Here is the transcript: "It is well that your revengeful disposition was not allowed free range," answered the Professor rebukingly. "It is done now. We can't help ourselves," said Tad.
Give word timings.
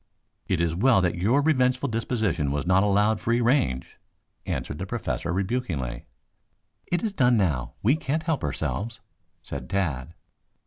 "It 0.47 0.59
is 0.59 0.75
well 0.75 0.99
that 1.01 1.13
your 1.13 1.43
revengeful 1.43 1.87
disposition 1.89 2.49
was 2.51 2.65
not 2.65 2.81
allowed 2.81 3.21
free 3.21 3.39
range," 3.39 3.99
answered 4.47 4.79
the 4.79 4.87
Professor 4.87 5.31
rebukingly. 5.31 6.07
"It 6.87 7.03
is 7.03 7.13
done 7.13 7.35
now. 7.35 7.73
We 7.83 7.95
can't 7.97 8.23
help 8.23 8.43
ourselves," 8.43 8.99
said 9.43 9.69
Tad. 9.69 10.15